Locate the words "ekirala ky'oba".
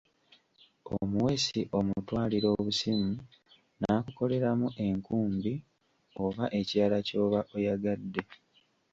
6.59-7.39